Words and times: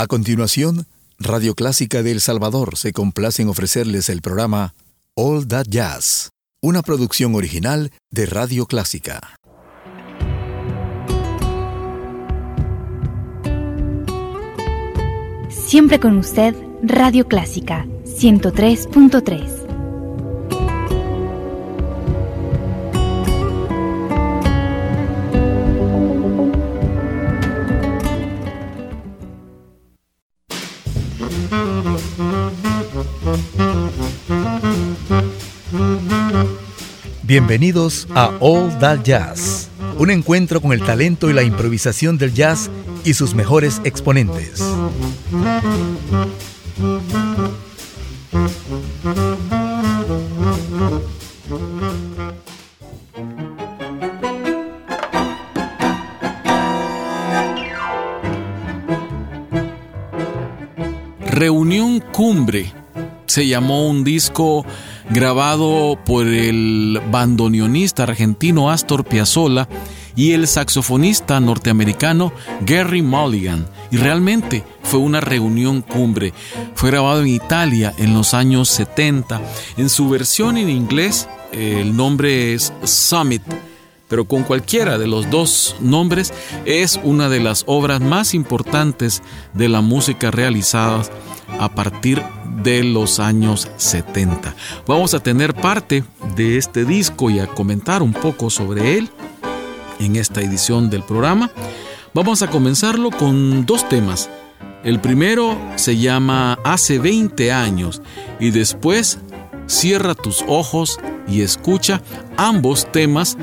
A 0.00 0.06
continuación, 0.06 0.86
Radio 1.18 1.56
Clásica 1.56 2.04
de 2.04 2.12
El 2.12 2.20
Salvador 2.20 2.76
se 2.76 2.92
complace 2.92 3.42
en 3.42 3.48
ofrecerles 3.48 4.08
el 4.10 4.22
programa 4.22 4.76
All 5.16 5.48
That 5.48 5.66
Jazz, 5.68 6.30
una 6.62 6.82
producción 6.82 7.34
original 7.34 7.90
de 8.12 8.26
Radio 8.26 8.66
Clásica. 8.66 9.34
Siempre 15.50 15.98
con 15.98 16.18
usted, 16.18 16.54
Radio 16.84 17.26
Clásica 17.26 17.84
103.3. 18.04 19.57
Bienvenidos 37.28 38.08
a 38.14 38.30
All 38.40 38.78
That 38.78 39.02
Jazz, 39.02 39.68
un 39.98 40.10
encuentro 40.10 40.62
con 40.62 40.72
el 40.72 40.82
talento 40.82 41.28
y 41.28 41.34
la 41.34 41.42
improvisación 41.42 42.16
del 42.16 42.32
jazz 42.32 42.70
y 43.04 43.12
sus 43.12 43.34
mejores 43.34 43.82
exponentes. 43.84 44.64
Reunión 61.30 62.00
Cumbre 62.00 62.72
se 63.26 63.46
llamó 63.46 63.86
un 63.86 64.02
disco 64.02 64.64
grabado 65.10 65.98
por 66.04 66.26
el 66.26 67.00
bandoneonista 67.10 68.02
argentino 68.04 68.70
Astor 68.70 69.04
Piazzolla 69.04 69.68
y 70.16 70.32
el 70.32 70.46
saxofonista 70.48 71.40
norteamericano 71.40 72.32
Gary 72.60 73.02
Mulligan. 73.02 73.66
Y 73.90 73.96
realmente 73.96 74.64
fue 74.82 75.00
una 75.00 75.20
reunión 75.20 75.82
cumbre. 75.82 76.32
Fue 76.74 76.90
grabado 76.90 77.22
en 77.22 77.28
Italia 77.28 77.94
en 77.98 78.14
los 78.14 78.34
años 78.34 78.68
70. 78.68 79.40
En 79.76 79.88
su 79.88 80.08
versión 80.08 80.58
en 80.58 80.68
inglés, 80.70 81.28
el 81.52 81.96
nombre 81.96 82.54
es 82.54 82.72
Summit 82.84 83.42
pero 84.08 84.24
con 84.24 84.42
cualquiera 84.42 84.98
de 84.98 85.06
los 85.06 85.30
dos 85.30 85.76
nombres 85.80 86.32
es 86.64 86.98
una 87.02 87.28
de 87.28 87.40
las 87.40 87.64
obras 87.66 88.00
más 88.00 88.34
importantes 88.34 89.22
de 89.52 89.68
la 89.68 89.80
música 89.80 90.30
realizadas 90.30 91.12
a 91.60 91.68
partir 91.68 92.22
de 92.62 92.84
los 92.84 93.20
años 93.20 93.68
70. 93.76 94.54
Vamos 94.86 95.14
a 95.14 95.20
tener 95.20 95.54
parte 95.54 96.04
de 96.36 96.56
este 96.56 96.84
disco 96.84 97.30
y 97.30 97.38
a 97.38 97.46
comentar 97.46 98.02
un 98.02 98.12
poco 98.12 98.50
sobre 98.50 98.98
él 98.98 99.10
en 99.98 100.16
esta 100.16 100.40
edición 100.40 100.90
del 100.90 101.02
programa. 101.02 101.50
Vamos 102.14 102.42
a 102.42 102.48
comenzarlo 102.48 103.10
con 103.10 103.66
dos 103.66 103.88
temas. 103.88 104.30
El 104.84 105.00
primero 105.00 105.58
se 105.76 105.96
llama 105.96 106.58
Hace 106.64 106.98
20 106.98 107.52
años 107.52 108.00
y 108.38 108.50
después 108.50 109.18
Cierra 109.68 110.14
tus 110.14 110.42
ojos 110.48 110.98
y 111.28 111.42
escucha 111.42 112.00
ambos 112.38 112.90
temas 112.90 113.36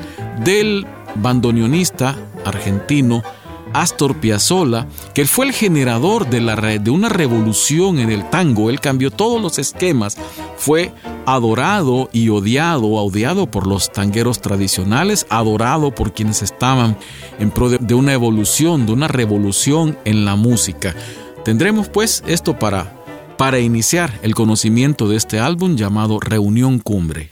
del 0.44 0.84
bandoneonista 1.14 2.16
argentino 2.44 3.22
Astor 3.72 4.16
Piazzolla, 4.16 4.86
que 5.14 5.24
fue 5.26 5.46
el 5.46 5.52
generador 5.52 6.28
de, 6.28 6.40
la, 6.40 6.56
una 6.90 7.08
revolución 7.08 7.98
en 7.98 8.10
el 8.10 8.28
tango. 8.30 8.70
Él 8.70 8.80
cambió 8.80 9.10
todos 9.10 9.40
los 9.40 9.58
esquemas. 9.58 10.16
Fue 10.56 10.92
adorado 11.26 12.08
y 12.12 12.28
odiado, 12.28 12.86
odiado 12.86 13.50
por 13.50 13.66
los 13.66 13.92
tangueros 13.92 14.40
tradicionales, 14.40 15.26
adorado 15.28 15.94
por 15.94 16.12
quienes 16.12 16.42
estaban 16.42 16.96
en 17.38 17.50
pro 17.50 17.68
de, 17.68 17.78
de 17.78 17.94
una 17.94 18.12
evolución, 18.12 18.86
de 18.86 18.92
una 18.92 19.08
revolución 19.08 19.98
en 20.04 20.24
la 20.24 20.36
música. 20.36 20.94
Tendremos 21.44 21.88
pues 21.88 22.24
esto 22.26 22.58
para, 22.58 22.92
para 23.36 23.58
iniciar 23.58 24.18
el 24.22 24.34
conocimiento 24.34 25.08
de 25.08 25.16
este 25.16 25.38
álbum 25.38 25.76
llamado 25.76 26.18
Reunión 26.20 26.78
Cumbre. 26.78 27.30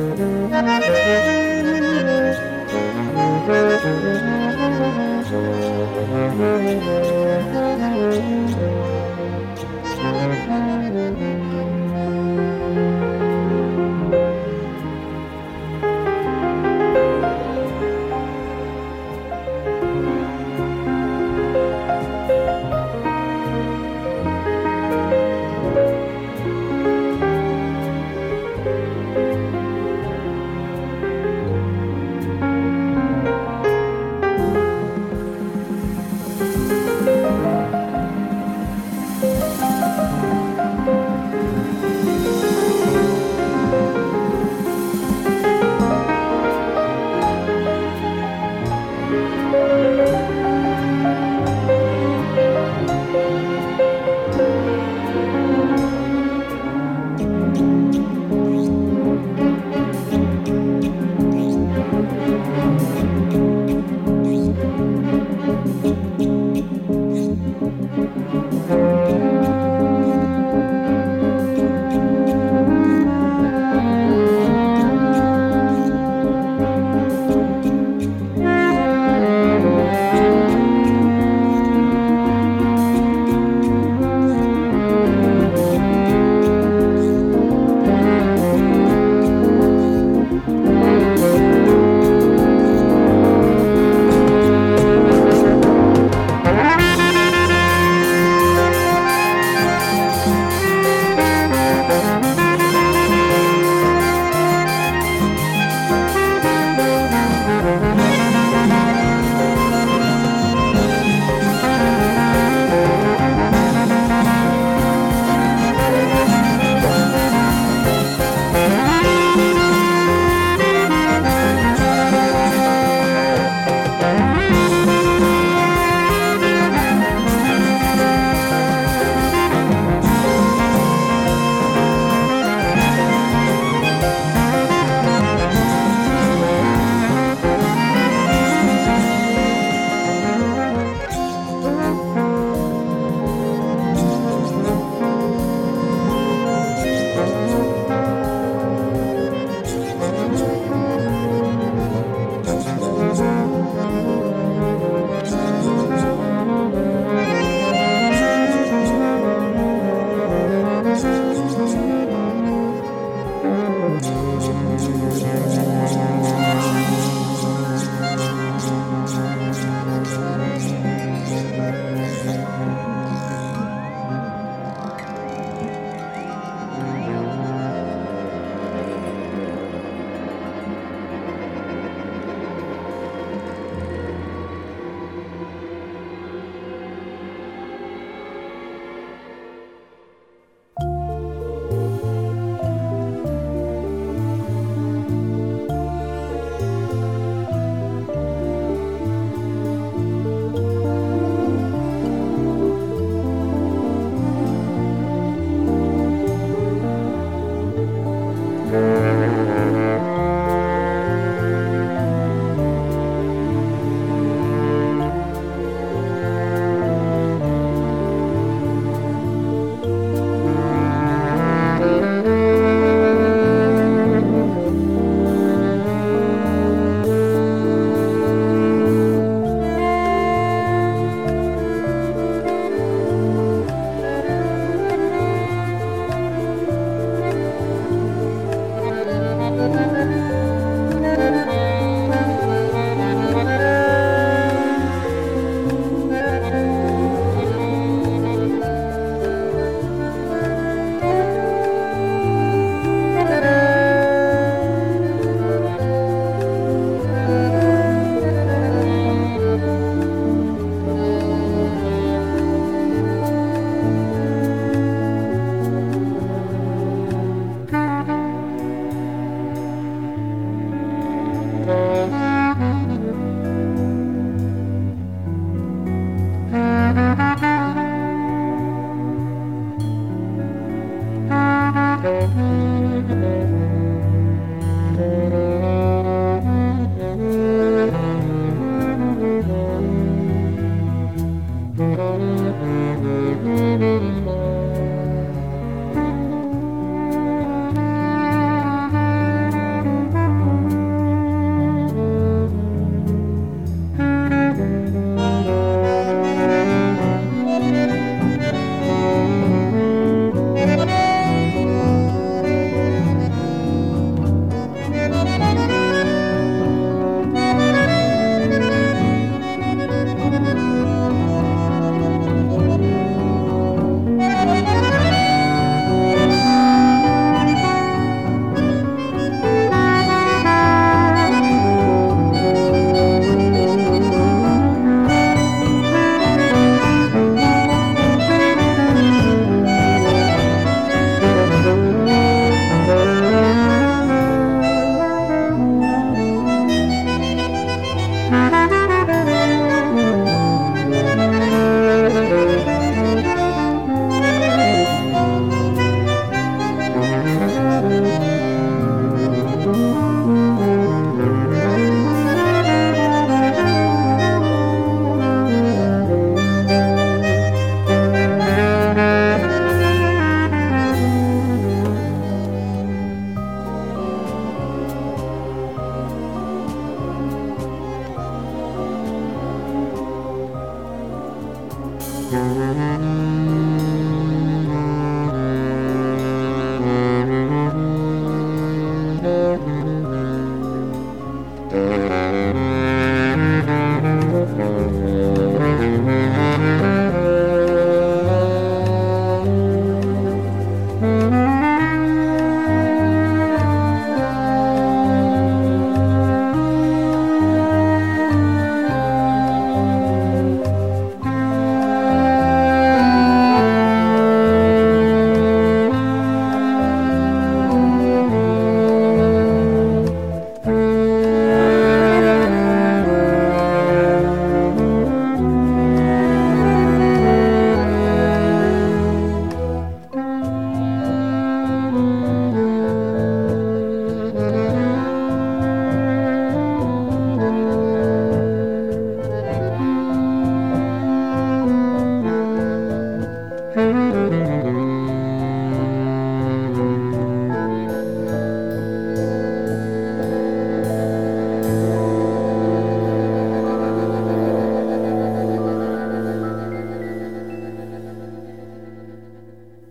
Thank 0.00 0.18
you. 7.04 7.09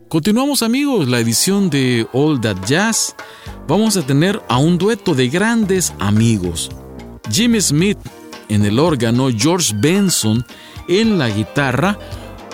Continuamos 0.10 0.64
amigos, 0.64 1.08
la 1.08 1.20
edición 1.20 1.70
de 1.70 2.08
All 2.14 2.42
That 2.42 2.66
Jazz. 2.66 3.16
Vamos 3.68 3.96
a 3.96 4.02
tener 4.02 4.42
a 4.50 4.58
un 4.58 4.80
dueto 4.80 5.14
de 5.14 5.30
grandes 5.30 5.94
amigos. 6.00 6.72
Jimmy 7.32 7.62
Smith 7.62 8.00
en 8.48 8.66
el 8.66 8.80
órgano, 8.80 9.30
George 9.30 9.72
Benson 9.78 10.44
en 10.88 11.20
la 11.20 11.30
guitarra, 11.30 12.00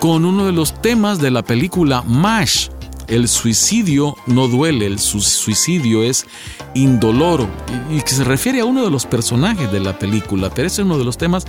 con 0.02 0.26
uno 0.26 0.46
de 0.48 0.52
los 0.52 0.82
temas 0.82 1.22
de 1.22 1.32
la 1.32 1.44
película 1.44 2.02
MASH. 2.02 2.72
El 3.08 3.30
suicidio 3.30 4.18
no 4.26 4.50
duele, 4.50 4.86
el 4.86 5.00
suicidio 5.00 6.04
es 6.04 6.26
indoloro 6.74 7.48
y 7.90 8.02
que 8.02 8.10
se 8.10 8.26
refiere 8.26 8.60
a 8.60 8.66
uno 8.66 8.84
de 8.84 8.92
los 8.92 9.06
personajes 9.06 9.72
de 9.72 9.80
la 9.80 9.98
película, 9.98 10.50
pero 10.54 10.68
es 10.68 10.78
uno 10.78 10.98
de 10.98 11.06
los 11.06 11.18
temas 11.18 11.46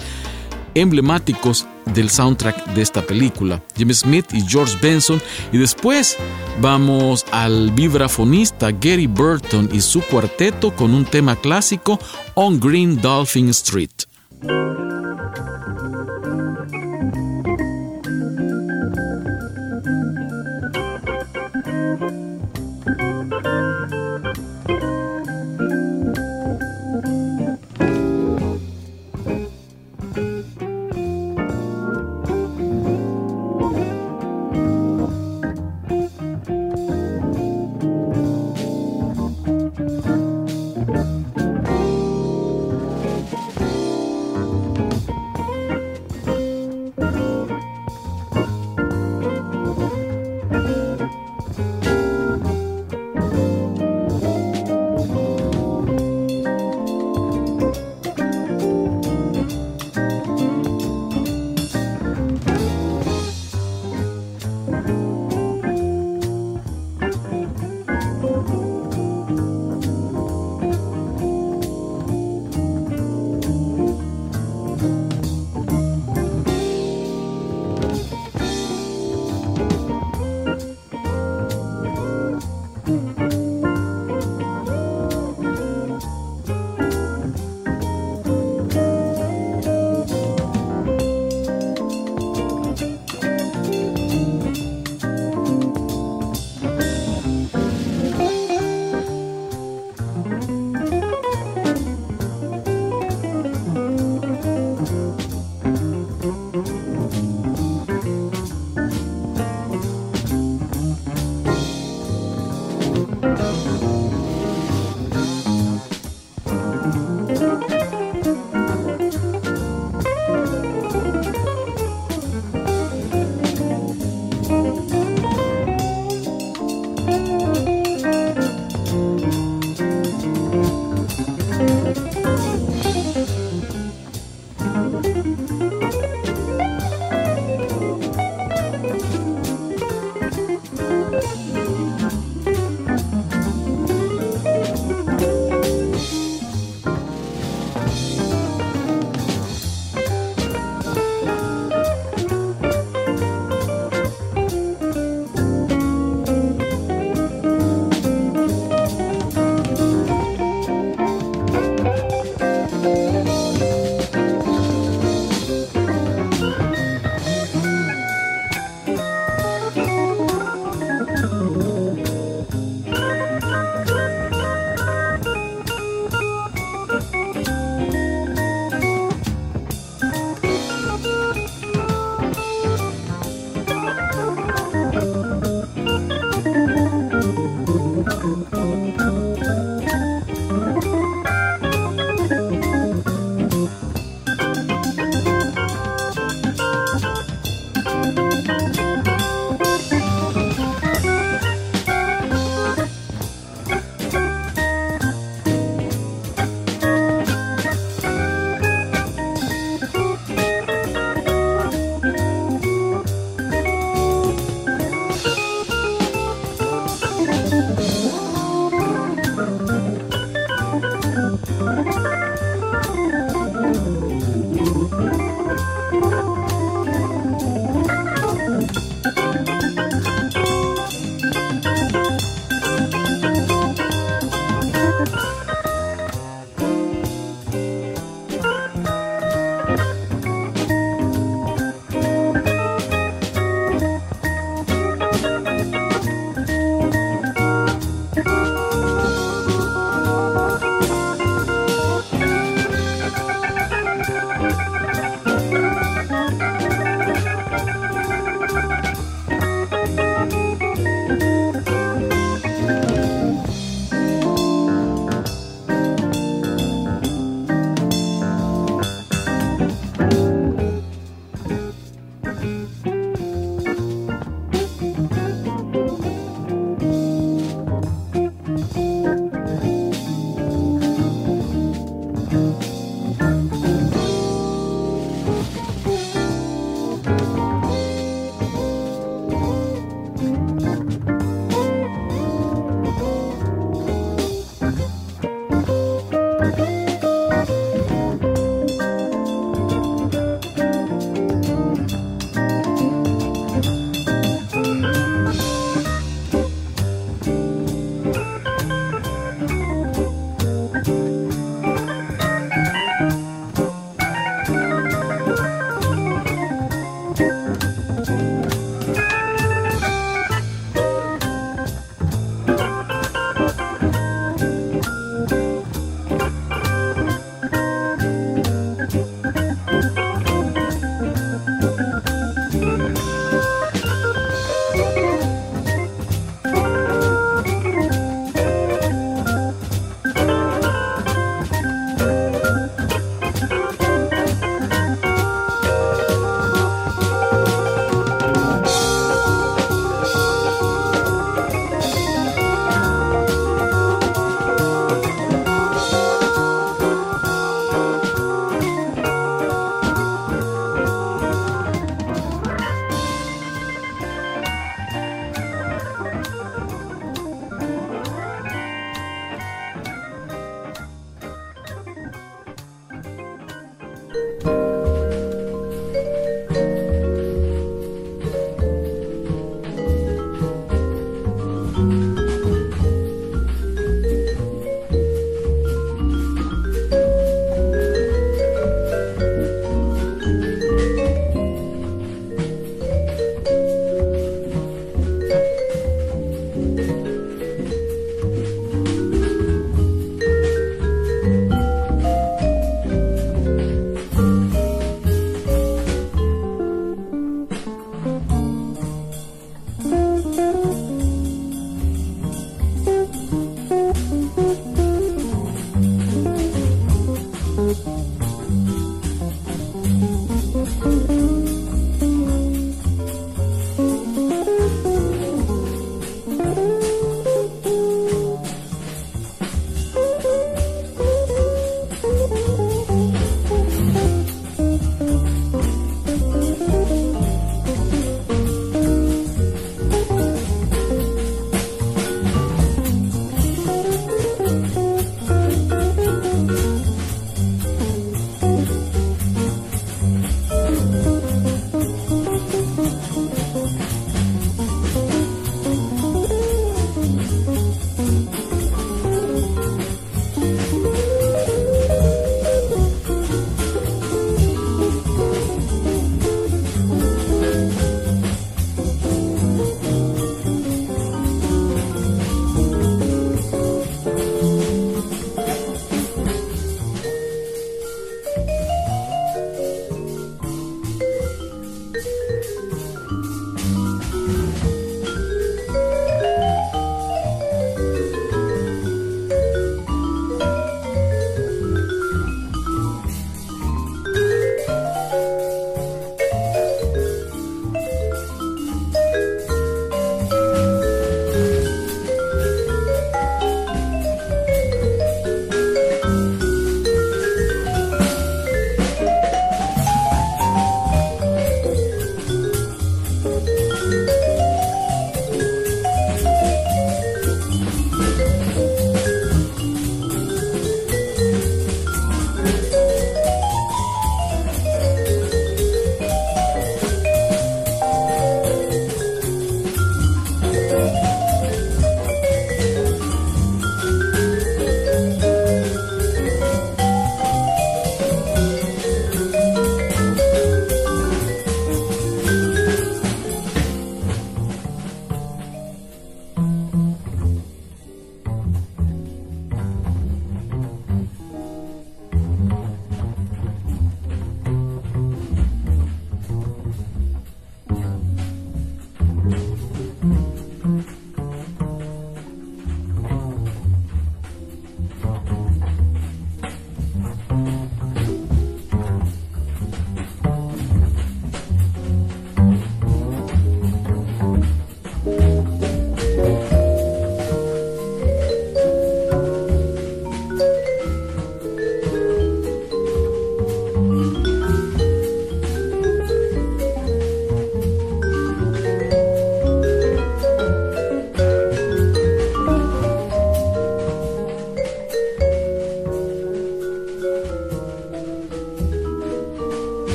emblemáticos 0.77 1.67
del 1.97 2.11
soundtrack 2.11 2.75
de 2.75 2.83
esta 2.83 3.03
película, 3.03 3.61
Jimmy 3.77 3.95
Smith 3.95 4.27
y 4.33 4.43
George 4.43 4.77
Benson, 4.81 5.21
y 5.51 5.59
después 5.59 6.17
vamos 6.61 7.25
al 7.33 7.73
vibrafonista 7.73 8.71
Gary 8.71 9.09
Burton 9.09 9.69
y 9.73 9.81
su 9.81 10.01
cuarteto 10.03 10.77
con 10.77 10.95
un 10.95 11.05
tema 11.05 11.35
clásico 11.35 11.99
On 12.35 12.61
Green 12.61 13.01
Dolphin 13.01 13.49
Street. 13.49 14.06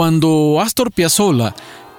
Cuando 0.00 0.62
Astor 0.62 0.92
Piazzolla, 0.92 1.54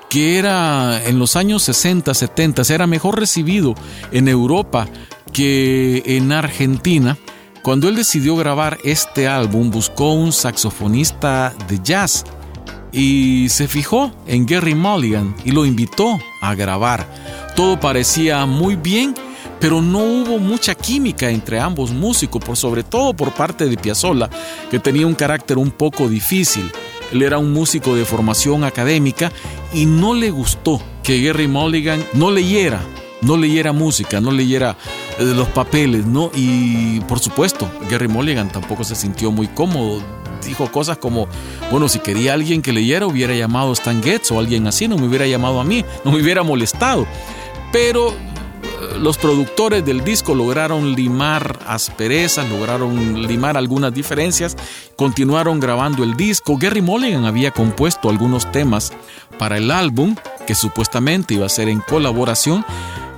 que 0.09 0.39
era 0.39 1.05
en 1.05 1.19
los 1.19 1.35
años 1.35 1.61
60, 1.61 2.15
70, 2.15 2.63
era 2.73 2.87
mejor 2.87 3.19
recibido 3.19 3.75
en 4.11 4.27
Europa 4.27 4.87
que 5.31 6.01
en 6.07 6.31
Argentina, 6.31 7.15
cuando 7.61 7.87
él 7.87 7.95
decidió 7.95 8.35
grabar 8.35 8.79
este 8.83 9.27
álbum 9.27 9.69
buscó 9.69 10.13
un 10.13 10.31
saxofonista 10.31 11.53
de 11.67 11.79
jazz 11.83 12.23
y 12.91 13.49
se 13.49 13.67
fijó 13.67 14.11
en 14.25 14.47
Gary 14.47 14.73
Mulligan 14.73 15.35
y 15.45 15.51
lo 15.51 15.67
invitó 15.67 16.17
a 16.41 16.55
grabar. 16.55 17.05
Todo 17.55 17.79
parecía 17.79 18.47
muy 18.47 18.77
bien, 18.77 19.13
pero 19.59 19.79
no 19.79 19.99
hubo 19.99 20.39
mucha 20.39 20.73
química 20.73 21.29
entre 21.29 21.59
ambos 21.59 21.91
músicos, 21.91 22.43
por 22.43 22.57
sobre 22.57 22.81
todo 22.81 23.13
por 23.13 23.31
parte 23.31 23.67
de 23.67 23.77
Piazzolla, 23.77 24.27
que 24.71 24.79
tenía 24.79 25.05
un 25.05 25.13
carácter 25.13 25.59
un 25.59 25.69
poco 25.69 26.09
difícil. 26.09 26.71
Él 27.11 27.21
era 27.21 27.37
un 27.37 27.51
músico 27.53 27.95
de 27.95 28.05
formación 28.05 28.63
académica 28.63 29.31
y 29.73 29.85
no 29.85 30.13
le 30.13 30.31
gustó 30.31 30.81
que 31.03 31.21
Gary 31.21 31.47
Mulligan 31.47 32.03
no 32.13 32.31
leyera, 32.31 32.81
no 33.21 33.37
leyera 33.37 33.73
música, 33.73 34.21
no 34.21 34.31
leyera 34.31 34.77
eh, 35.19 35.23
los 35.35 35.47
papeles, 35.49 36.05
¿no? 36.05 36.31
Y 36.35 36.99
por 37.01 37.19
supuesto, 37.19 37.69
Gary 37.89 38.07
Mulligan 38.07 38.49
tampoco 38.49 38.83
se 38.83 38.95
sintió 38.95 39.31
muy 39.31 39.47
cómodo. 39.47 40.01
Dijo 40.45 40.71
cosas 40.71 40.97
como, 40.97 41.27
bueno, 41.69 41.87
si 41.87 41.99
quería 41.99 42.33
alguien 42.33 42.63
que 42.63 42.73
leyera, 42.73 43.05
hubiera 43.05 43.35
llamado 43.35 43.69
a 43.69 43.73
Stan 43.73 44.01
Getz 44.01 44.31
o 44.31 44.39
alguien 44.39 44.65
así, 44.65 44.87
no 44.87 44.97
me 44.97 45.05
hubiera 45.05 45.27
llamado 45.27 45.59
a 45.59 45.63
mí, 45.63 45.85
no 46.03 46.11
me 46.11 46.21
hubiera 46.21 46.41
molestado. 46.41 47.05
Pero 47.71 48.15
los 48.99 49.17
productores 49.17 49.85
del 49.85 50.03
disco 50.03 50.35
lograron 50.35 50.95
limar 50.95 51.59
asperezas, 51.67 52.49
lograron 52.49 53.27
limar 53.27 53.57
algunas 53.57 53.93
diferencias, 53.93 54.55
continuaron 54.95 55.59
grabando 55.59 56.03
el 56.03 56.15
disco. 56.15 56.57
Gary 56.57 56.81
Mulligan 56.81 57.25
había 57.25 57.51
compuesto 57.51 58.09
algunos 58.09 58.51
temas 58.51 58.91
para 59.37 59.57
el 59.57 59.71
álbum, 59.71 60.15
que 60.45 60.55
supuestamente 60.55 61.33
iba 61.33 61.45
a 61.45 61.49
ser 61.49 61.69
en 61.69 61.79
colaboración, 61.81 62.65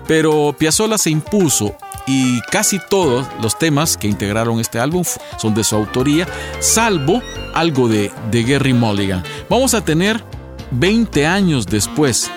pero 0.08 0.56
Piazzolla 0.58 0.98
se 0.98 1.10
impuso 1.10 1.76
y 2.06 2.42
casi 2.52 2.80
todos 2.90 3.26
los 3.42 3.58
temas 3.58 3.96
que 3.98 4.08
integraron 4.08 4.60
este 4.60 4.80
álbum 4.80 5.04
son 5.38 5.54
de 5.54 5.64
su 5.64 5.76
autoría, 5.76 6.28
salvo 6.60 7.22
algo 7.54 7.88
de, 7.88 8.12
de 8.30 8.44
Gary 8.44 8.74
Mulligan. 8.74 9.24
Vamos 9.50 9.74
a 9.74 9.84
tener 9.84 10.24
20 10.72 11.26
años 11.26 11.66
después 11.66 12.30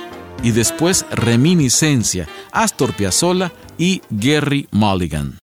y 0.47 0.53
después 0.53 1.05
Reminiscencia, 1.11 2.29
Astor 2.53 2.95
Piazzolla 2.95 3.51
y 3.79 4.01
Gary 4.11 4.69
Mulligan. 4.71 5.41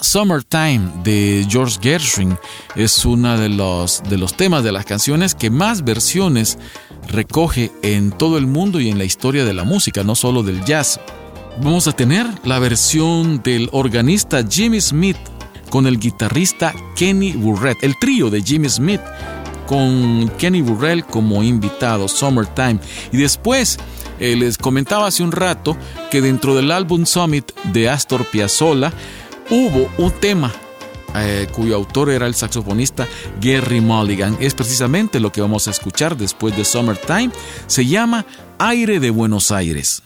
Summertime 0.00 0.90
de 1.02 1.46
George 1.48 1.78
Gershwin 1.80 2.36
es 2.74 3.04
uno 3.04 3.38
de 3.38 3.48
los, 3.48 4.02
de 4.08 4.16
los 4.16 4.34
temas 4.34 4.64
de 4.64 4.72
las 4.72 4.84
canciones 4.84 5.34
que 5.34 5.50
más 5.50 5.84
versiones 5.84 6.58
recoge 7.08 7.70
en 7.82 8.10
todo 8.10 8.38
el 8.38 8.46
mundo 8.46 8.80
y 8.80 8.88
en 8.88 8.98
la 8.98 9.04
historia 9.04 9.44
de 9.44 9.54
la 9.54 9.64
música, 9.64 10.02
no 10.02 10.14
solo 10.14 10.42
del 10.42 10.64
jazz. 10.64 11.00
Vamos 11.62 11.86
a 11.86 11.92
tener 11.92 12.26
la 12.44 12.58
versión 12.58 13.42
del 13.42 13.68
organista 13.72 14.44
Jimmy 14.48 14.80
Smith 14.80 15.18
con 15.70 15.86
el 15.86 15.98
guitarrista 15.98 16.74
Kenny 16.96 17.32
Burrell, 17.32 17.76
el 17.82 17.98
trío 17.98 18.30
de 18.30 18.42
Jimmy 18.42 18.68
Smith 18.68 19.02
con 19.66 20.28
Kenny 20.38 20.62
Burrell 20.62 21.04
como 21.04 21.42
invitado, 21.42 22.08
Summertime. 22.08 22.78
Y 23.12 23.18
después 23.18 23.78
eh, 24.20 24.36
les 24.36 24.58
comentaba 24.58 25.06
hace 25.06 25.22
un 25.22 25.32
rato 25.32 25.76
que 26.10 26.20
dentro 26.20 26.54
del 26.54 26.70
álbum 26.70 27.04
Summit 27.06 27.52
de 27.72 27.88
Astor 27.88 28.24
Piazzolla 28.26 28.92
hubo 29.54 29.88
un 29.98 30.10
tema 30.10 30.52
eh, 31.14 31.46
cuyo 31.52 31.76
autor 31.76 32.10
era 32.10 32.26
el 32.26 32.34
saxofonista 32.34 33.06
Gary 33.40 33.80
Mulligan. 33.80 34.36
Es 34.40 34.52
precisamente 34.52 35.20
lo 35.20 35.30
que 35.30 35.40
vamos 35.40 35.68
a 35.68 35.70
escuchar 35.70 36.16
después 36.16 36.56
de 36.56 36.64
Summertime. 36.64 37.30
Se 37.68 37.86
llama 37.86 38.26
Aire 38.58 38.98
de 38.98 39.10
Buenos 39.10 39.52
Aires. 39.52 40.02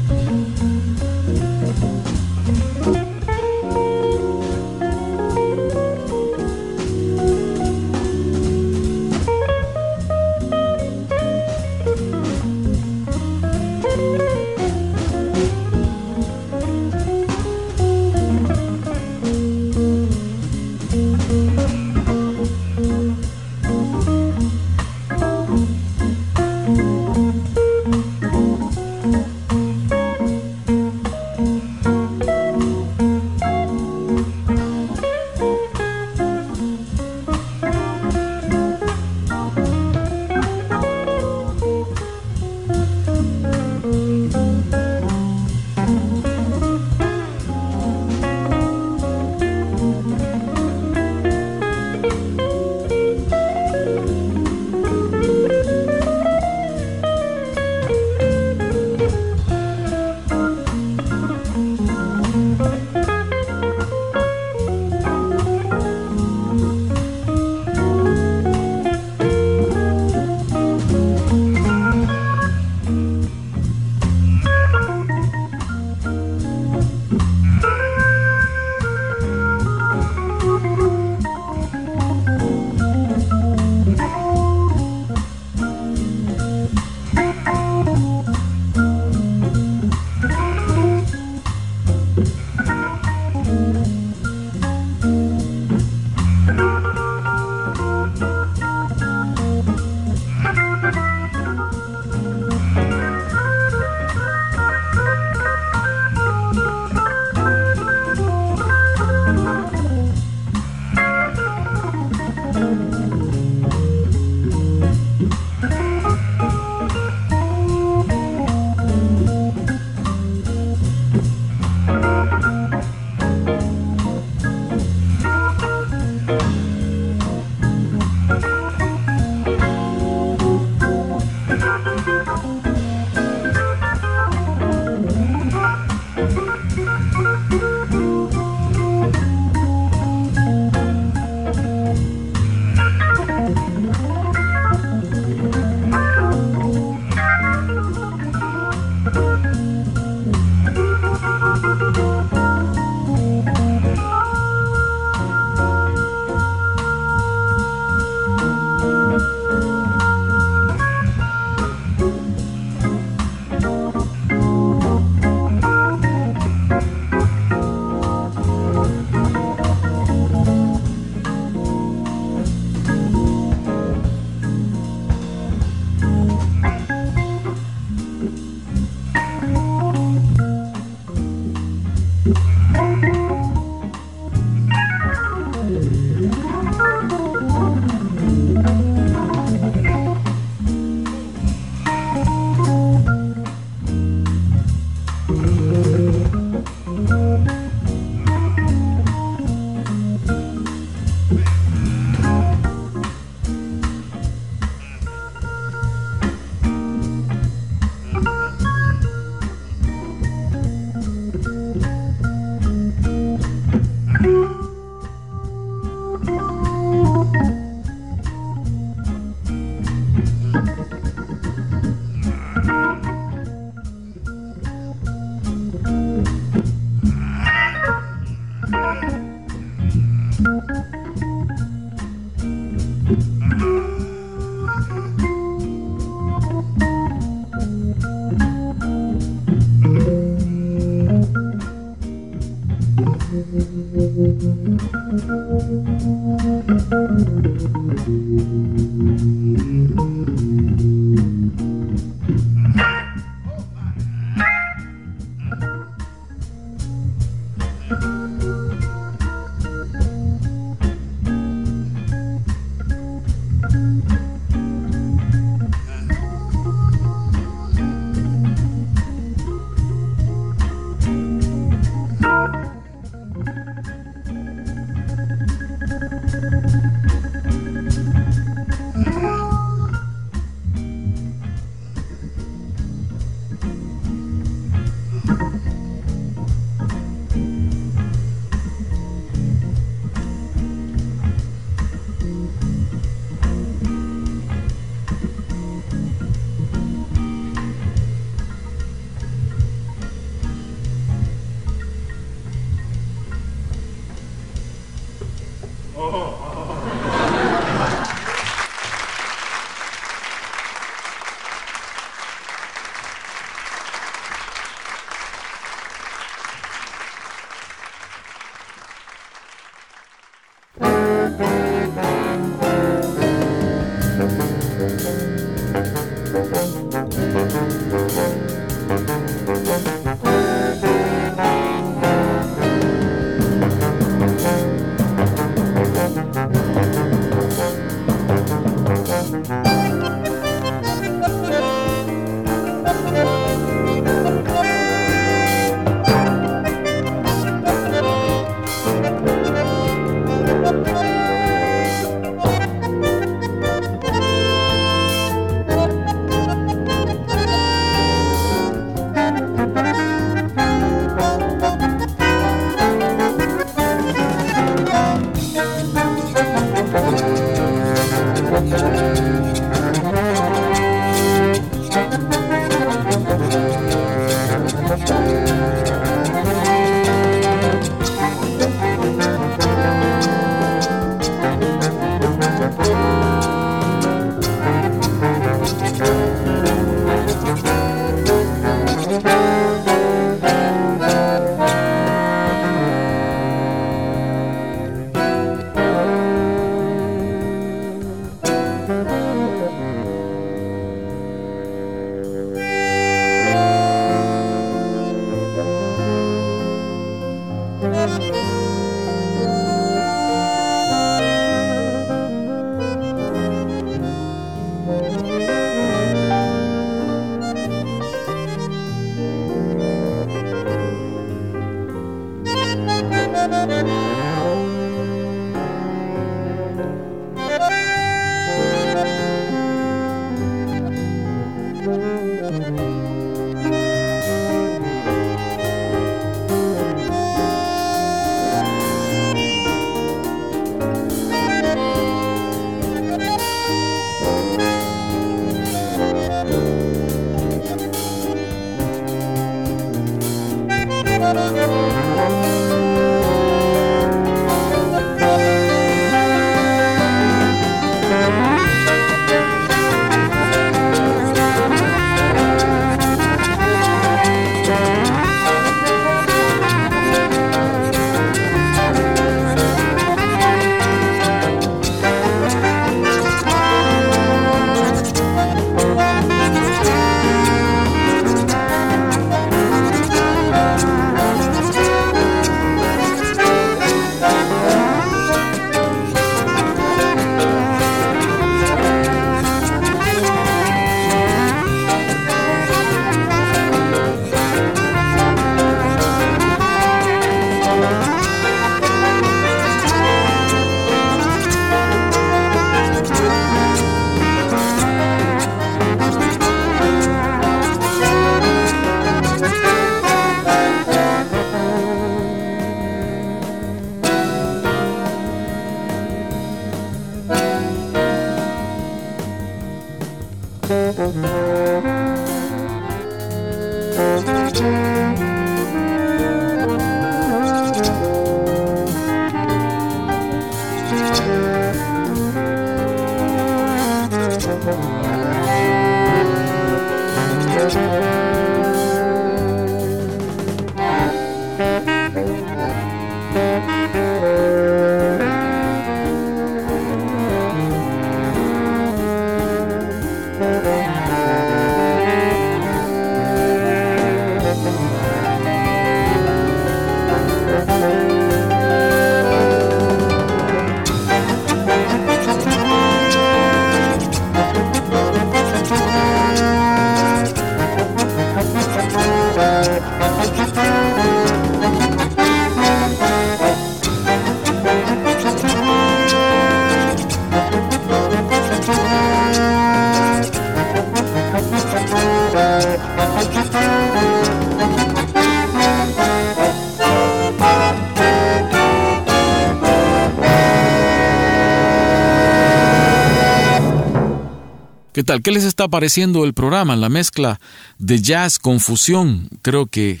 ¿Qué 595.20 595.30
les 595.30 595.44
está 595.44 595.68
pareciendo 595.68 596.24
el 596.24 596.34
programa? 596.34 596.76
La 596.76 596.88
mezcla 596.88 597.40
de 597.78 598.00
jazz 598.00 598.38
con 598.38 598.60
fusión. 598.60 599.28
Creo 599.42 599.66
que 599.66 600.00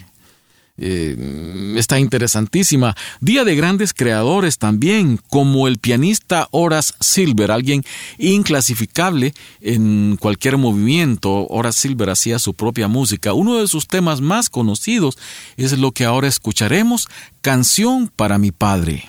eh, 0.78 1.74
está 1.76 1.98
interesantísima. 1.98 2.96
Día 3.20 3.44
de 3.44 3.54
grandes 3.54 3.92
creadores 3.92 4.58
también, 4.58 5.20
como 5.28 5.68
el 5.68 5.78
pianista 5.78 6.48
Horace 6.50 6.94
Silver, 7.00 7.50
alguien 7.50 7.84
inclasificable 8.18 9.34
en 9.60 10.16
cualquier 10.18 10.56
movimiento. 10.56 11.46
Horace 11.48 11.88
Silver 11.88 12.10
hacía 12.10 12.38
su 12.38 12.54
propia 12.54 12.88
música. 12.88 13.34
Uno 13.34 13.58
de 13.58 13.68
sus 13.68 13.86
temas 13.86 14.20
más 14.20 14.48
conocidos 14.48 15.18
es 15.56 15.78
lo 15.78 15.92
que 15.92 16.04
ahora 16.04 16.28
escucharemos, 16.28 17.08
Canción 17.42 18.10
para 18.14 18.38
mi 18.38 18.52
padre. 18.52 19.04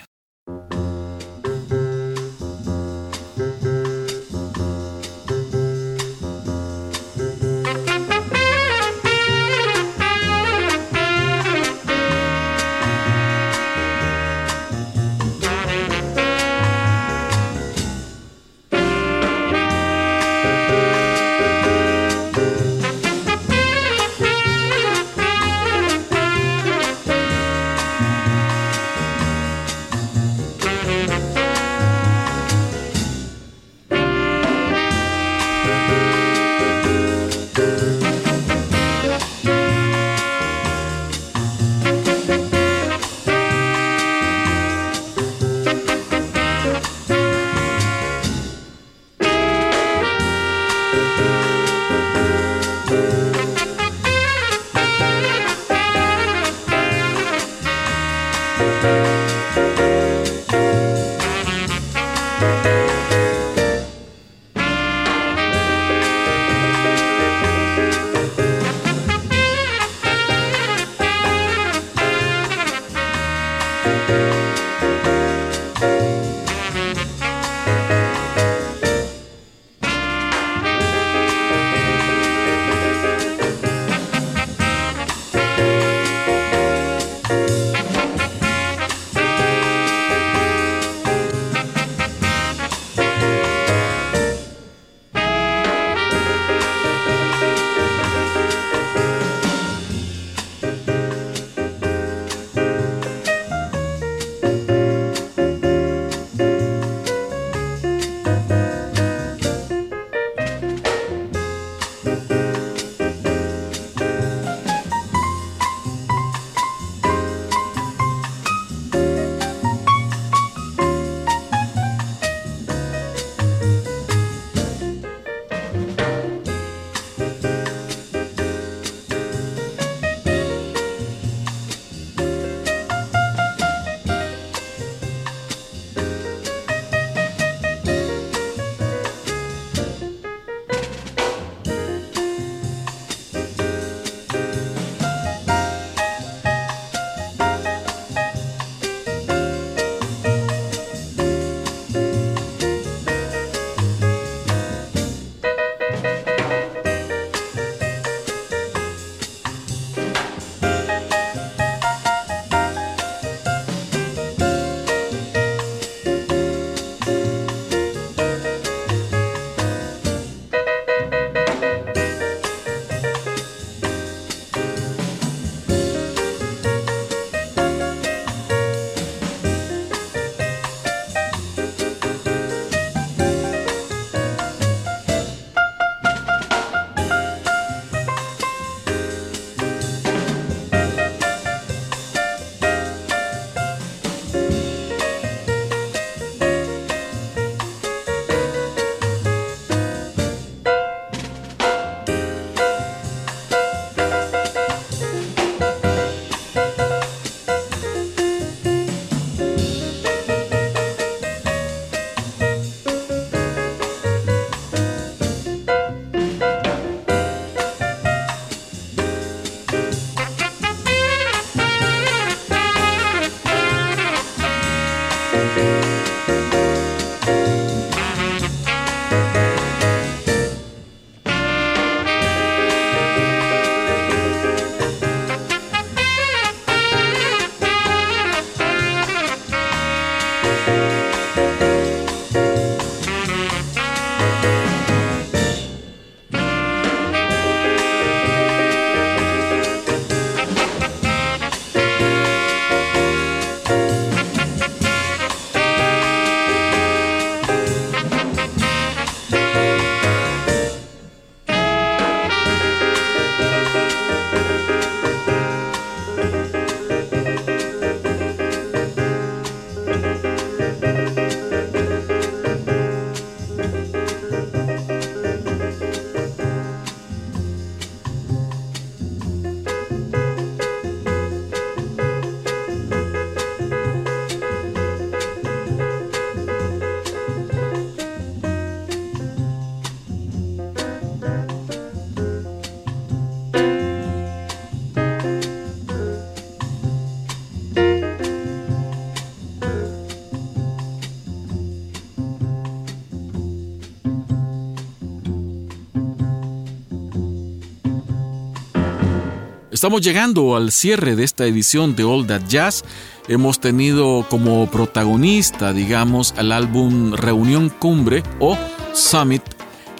Estamos 309.84 310.00
llegando 310.00 310.56
al 310.56 310.72
cierre 310.72 311.18
de 311.18 311.26
esta 311.26 311.46
edición 311.46 311.94
de 311.94 312.06
All 312.06 312.26
That 312.26 312.44
Jazz. 312.48 312.86
Hemos 313.28 313.60
tenido 313.60 314.26
como 314.30 314.66
protagonista, 314.72 315.74
digamos, 315.74 316.34
el 316.38 316.54
álbum 316.54 317.12
Reunión 317.12 317.68
Cumbre 317.68 318.24
o 318.40 318.58
Summit 318.94 319.44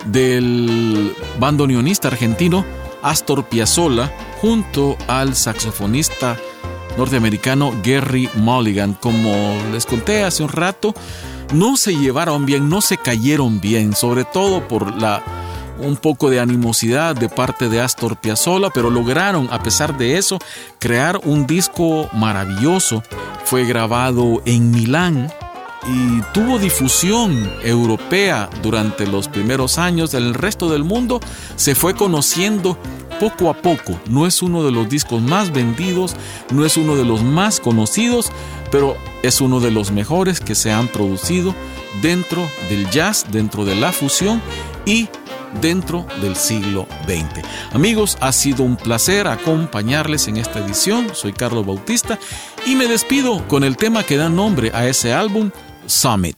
del 0.06 1.14
bandoneonista 1.38 2.08
argentino 2.08 2.64
Astor 3.02 3.44
Piazzolla 3.50 4.10
junto 4.40 4.98
al 5.10 5.36
saxofonista 5.36 6.38
norteamericano 6.98 7.74
Gary 7.84 8.30
Mulligan. 8.36 8.94
Como 8.94 9.34
les 9.74 9.86
conté 9.86 10.24
hace 10.24 10.44
un 10.44 10.50
rato, 10.50 10.96
no 11.54 11.76
se 11.76 11.94
llevaron 11.94 12.46
bien, 12.46 12.70
no 12.70 12.80
se 12.80 12.96
cayeron 12.96 13.60
bien, 13.60 13.94
sobre 13.94 14.24
todo 14.24 14.66
por 14.66 14.98
la 15.02 15.43
un 15.84 15.98
poco 15.98 16.30
de 16.30 16.40
animosidad 16.40 17.16
de 17.16 17.30
parte 17.30 17.70
de 17.70 17.82
Astor 17.82 18.18
Piazzolla, 18.18 18.70
pero 18.70 18.90
lograron, 18.90 19.48
a 19.52 19.62
pesar 19.62 19.98
de 19.98 20.18
eso, 20.18 20.40
crear 20.80 21.20
un 21.24 21.46
disco 21.46 22.10
maravilloso. 22.14 23.04
Fue 23.46 23.66
grabado 23.66 24.42
en 24.46 24.72
Milán 24.72 25.32
y 25.86 26.22
tuvo 26.34 26.60
difusión 26.60 27.52
europea 27.62 28.50
durante 28.62 29.06
los 29.06 29.28
primeros 29.28 29.78
años. 29.78 30.14
El 30.14 30.34
resto 30.34 30.70
del 30.70 30.84
mundo 30.84 31.20
se 31.56 31.76
fue 31.76 31.94
conociendo 31.94 32.78
poco 33.20 33.50
a 33.50 33.54
poco. 33.54 34.00
No 34.08 34.26
es 34.26 34.42
uno 34.42 34.64
de 34.64 34.72
los 34.72 34.90
discos 34.90 35.22
más 35.22 35.52
vendidos, 35.52 36.16
no 36.52 36.66
es 36.66 36.78
uno 36.78 36.96
de 36.96 37.06
los 37.06 37.22
más 37.24 37.60
conocidos, 37.60 38.32
pero 38.72 38.98
es 39.22 39.42
uno 39.42 39.60
de 39.60 39.72
los 39.72 39.92
mejores 39.92 40.40
que 40.40 40.56
se 40.56 40.72
han 40.72 40.88
producido 40.88 41.54
dentro 42.02 42.48
del 42.70 42.90
jazz, 42.90 43.26
dentro 43.32 43.66
de 43.66 43.76
la 43.76 43.92
fusión 43.92 44.42
y 44.86 45.10
dentro 45.62 46.06
del 46.22 46.36
siglo 46.36 46.88
XX. 47.06 47.46
Amigos, 47.74 48.18
ha 48.22 48.32
sido 48.32 48.64
un 48.64 48.76
placer 48.76 49.28
acompañarles 49.28 50.28
en 50.28 50.38
esta 50.38 50.60
edición. 50.60 51.08
Soy 51.14 51.34
Carlos 51.34 51.66
Bautista 51.66 52.20
y 52.66 52.76
me 52.76 52.88
despido 52.88 53.48
con 53.48 53.64
el 53.64 53.78
tema 53.78 54.04
que 54.04 54.18
da 54.18 54.30
nombre 54.30 54.72
a 54.74 54.88
ese 54.88 55.14
álbum, 55.14 55.52
Summit. 55.86 56.38